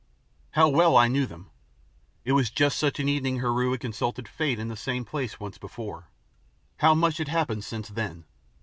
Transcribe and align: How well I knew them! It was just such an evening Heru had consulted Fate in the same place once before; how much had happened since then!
How 0.53 0.67
well 0.67 0.97
I 0.97 1.07
knew 1.07 1.27
them! 1.27 1.51
It 2.25 2.31
was 2.31 2.49
just 2.49 2.79
such 2.79 2.99
an 2.99 3.07
evening 3.07 3.37
Heru 3.37 3.69
had 3.69 3.81
consulted 3.81 4.27
Fate 4.27 4.57
in 4.57 4.67
the 4.67 4.75
same 4.75 5.05
place 5.05 5.39
once 5.39 5.59
before; 5.59 6.07
how 6.77 6.95
much 6.95 7.17
had 7.17 7.27
happened 7.27 7.63
since 7.63 7.87
then! 7.87 8.25